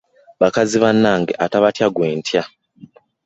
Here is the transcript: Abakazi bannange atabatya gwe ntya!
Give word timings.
Abakazi 0.37 0.75
bannange 0.83 1.33
atabatya 1.45 1.87
gwe 1.95 2.07
ntya! 2.17 2.43